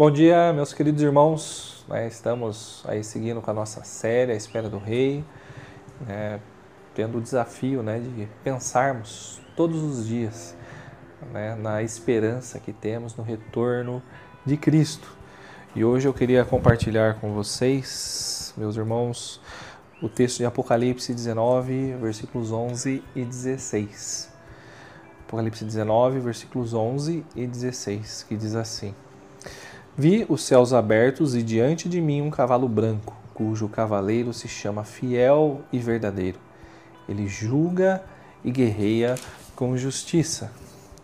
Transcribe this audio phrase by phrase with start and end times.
[0.00, 1.84] Bom dia, meus queridos irmãos.
[2.08, 5.22] Estamos aí seguindo com a nossa série, A Espera do Rei,
[6.06, 6.40] né,
[6.94, 10.56] tendo o desafio né, de pensarmos todos os dias
[11.30, 14.02] né, na esperança que temos no retorno
[14.46, 15.06] de Cristo.
[15.76, 19.38] E hoje eu queria compartilhar com vocês, meus irmãos,
[20.00, 24.32] o texto de Apocalipse 19, versículos 11 e 16.
[25.26, 28.94] Apocalipse 19, versículos 11 e 16, que diz assim:
[30.02, 34.82] Vi os céus abertos e diante de mim um cavalo branco, cujo cavaleiro se chama
[34.82, 36.38] Fiel e Verdadeiro.
[37.06, 38.02] Ele julga
[38.42, 39.16] e guerreia
[39.54, 40.50] com justiça.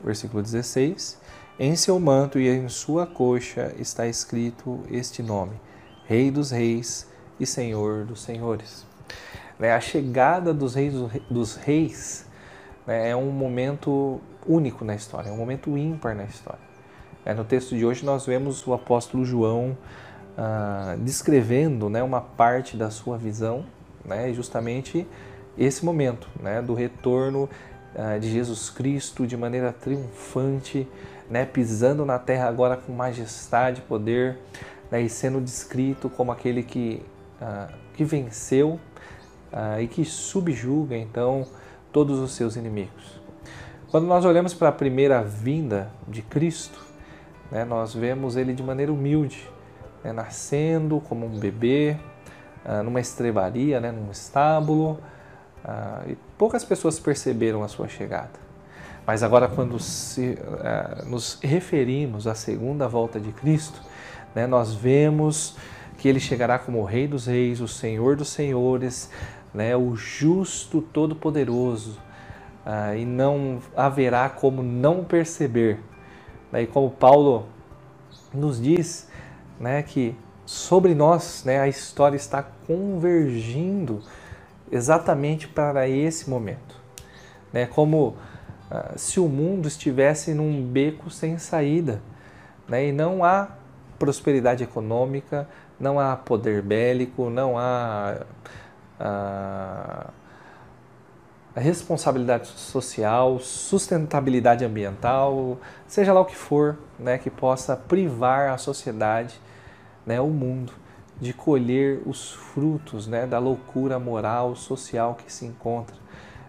[0.00, 1.18] Versículo 16:
[1.58, 5.60] Em seu manto e em sua coxa está escrito este nome:
[6.06, 7.08] Rei dos Reis
[7.40, 8.86] e Senhor dos Senhores.
[9.58, 10.94] Né, a chegada dos reis,
[11.28, 12.26] dos reis
[12.86, 16.73] né, é um momento único na história, é um momento ímpar na história.
[17.24, 19.76] É, no texto de hoje nós vemos o apóstolo João
[20.36, 23.64] ah, descrevendo né, uma parte da sua visão,
[24.04, 25.06] né, justamente
[25.56, 27.48] esse momento né, do retorno
[27.96, 30.86] ah, de Jesus Cristo de maneira triunfante,
[31.30, 34.38] né, pisando na terra agora com majestade poder,
[34.90, 37.02] né, e sendo descrito como aquele que,
[37.40, 38.78] ah, que venceu
[39.80, 41.46] e que subjuga então
[41.92, 43.20] todos os seus inimigos.
[43.88, 46.84] Quando nós olhamos para a primeira vinda de Cristo,
[47.50, 49.48] né, nós vemos ele de maneira humilde,
[50.02, 51.96] né, nascendo como um bebê,
[52.64, 54.98] ah, numa estrebaria, né, num estábulo,
[55.64, 58.44] ah, e poucas pessoas perceberam a sua chegada.
[59.06, 63.80] Mas agora, quando se, ah, nos referimos à segunda volta de Cristo,
[64.34, 65.56] né, nós vemos
[65.98, 69.10] que ele chegará como o Rei dos Reis, o Senhor dos Senhores,
[69.52, 71.98] né, o justo todo-poderoso,
[72.64, 75.78] ah, e não haverá como não perceber.
[76.62, 77.46] E como Paulo
[78.32, 79.08] nos diz
[79.58, 80.16] né, que
[80.46, 84.02] sobre nós né, a história está convergindo
[84.70, 86.74] exatamente para esse momento.
[87.52, 88.16] Né, como
[88.70, 92.00] ah, se o mundo estivesse num beco sem saída
[92.68, 93.48] né, e não há
[93.98, 95.48] prosperidade econômica,
[95.78, 98.20] não há poder bélico, não há
[98.98, 100.10] a,
[101.60, 109.40] responsabilidade social, sustentabilidade ambiental, seja lá o que for, né, que possa privar a sociedade,
[110.04, 110.72] né, o mundo,
[111.20, 115.94] de colher os frutos né, da loucura moral, social que se encontra,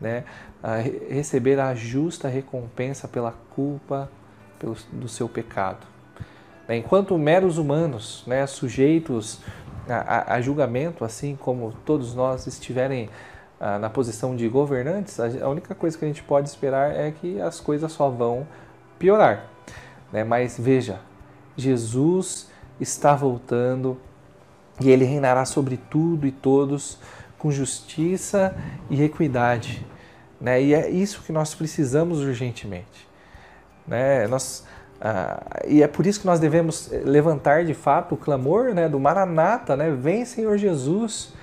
[0.00, 0.24] né,
[0.62, 4.10] a receber a justa recompensa pela culpa
[4.58, 5.86] pelo, do seu pecado.
[6.68, 9.40] Enquanto meros humanos, né, sujeitos
[9.88, 13.08] a, a, julgamento, assim como todos nós estiverem
[13.58, 17.40] ah, na posição de governantes, a, única coisa que a gente pode esperar é que
[17.40, 18.46] as coisas só vão
[18.98, 19.46] piorar.
[20.12, 20.24] Né?
[20.24, 21.00] Mas veja,
[21.56, 22.50] Jesus
[22.80, 23.98] está voltando
[24.80, 26.98] e ele reinará sobre tudo e todos
[27.38, 28.54] com justiça
[28.90, 29.86] e equidade.
[30.40, 30.62] Né?
[30.62, 33.08] E é isso que nós precisamos urgentemente.
[33.86, 34.26] Né?
[34.26, 34.66] Nós
[35.00, 38.98] ah, e é por isso que nós devemos levantar de fato o clamor né, do
[38.98, 39.90] Maranata, né?
[39.90, 41.34] Vem Senhor Jesus,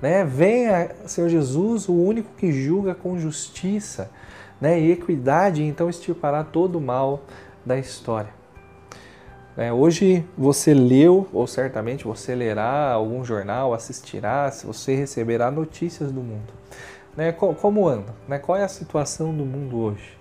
[0.00, 0.24] né?
[0.24, 4.10] Venha Senhor Jesus, o único que julga com justiça
[4.60, 7.22] né, e equidade, e então extirpará todo o mal
[7.64, 8.30] da história.
[9.56, 16.20] É, hoje você leu, ou certamente você lerá algum jornal, assistirá, você receberá notícias do
[16.20, 16.52] mundo.
[17.16, 18.12] Né, como anda?
[18.26, 20.18] Né, qual é a situação do mundo hoje?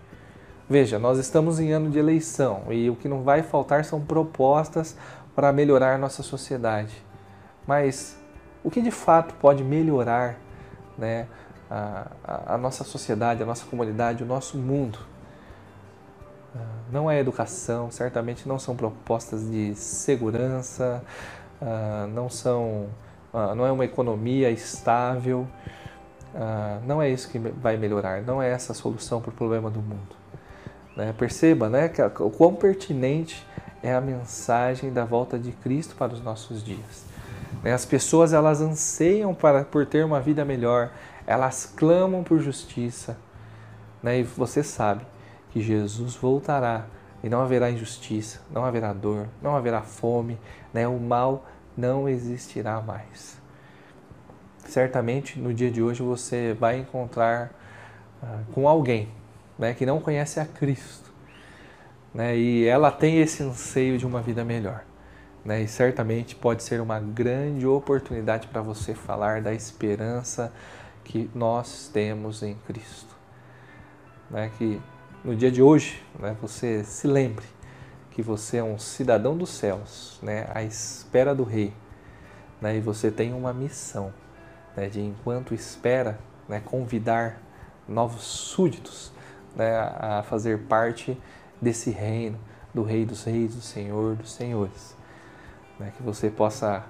[0.69, 4.95] Veja, nós estamos em ano de eleição e o que não vai faltar são propostas
[5.35, 6.93] para melhorar nossa sociedade.
[7.65, 8.15] Mas
[8.63, 10.37] o que de fato pode melhorar
[10.97, 11.27] né,
[11.69, 14.99] a, a, a nossa sociedade, a nossa comunidade, o nosso mundo?
[16.55, 16.59] Ah,
[16.91, 21.03] não é educação, certamente não são propostas de segurança,
[21.61, 22.87] ah, não são,
[23.33, 25.47] ah, não é uma economia estável,
[26.87, 29.79] não é isso que vai melhorar, não é essa a solução para o problema do
[29.79, 30.15] mundo.
[30.97, 31.13] Né?
[31.15, 33.45] Perceba né, o quão pertinente
[33.83, 37.12] é a mensagem da volta de Cristo para os nossos dias.
[37.63, 37.73] Né?
[37.73, 40.91] As pessoas elas anseiam para, por ter uma vida melhor,
[41.25, 43.17] elas clamam por justiça.
[44.01, 44.19] Né?
[44.19, 45.05] E você sabe
[45.51, 46.85] que Jesus voltará
[47.23, 50.37] e não haverá injustiça, não haverá dor, não haverá fome,
[50.73, 50.87] né?
[50.87, 51.45] o mal
[51.77, 53.41] não existirá mais.
[54.65, 57.51] Certamente no dia de hoje você vai encontrar
[58.21, 59.09] uh, com alguém
[59.57, 61.11] né, que não conhece a Cristo.
[62.13, 64.83] Né, e ela tem esse anseio de uma vida melhor.
[65.43, 70.53] Né, e certamente pode ser uma grande oportunidade para você falar da esperança
[71.03, 73.13] que nós temos em Cristo.
[74.29, 74.81] Né, que
[75.23, 77.45] no dia de hoje né, você se lembre
[78.11, 81.73] que você é um cidadão dos céus, né, à espera do Rei,
[82.61, 84.13] né, e você tem uma missão
[84.77, 87.41] né, de, enquanto espera, né, convidar
[87.87, 89.11] novos súditos
[89.55, 91.17] né, a fazer parte
[91.61, 92.39] desse reino,
[92.73, 94.95] do Rei dos Reis, do Senhor dos Senhores.
[95.79, 96.83] Né, que você possa,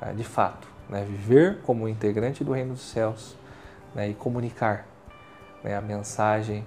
[0.00, 3.36] ah, de fato, né, viver como integrante do Reino dos Céus
[3.94, 4.86] né, e comunicar
[5.62, 6.64] né, a mensagem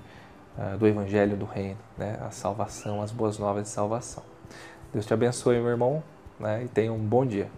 [0.58, 4.24] uh, do Evangelho do Reino, né, a salvação, as boas novas de salvação.
[4.94, 6.04] Deus te abençoe, meu irmão,
[6.40, 7.50] né, e tenha um bom dia.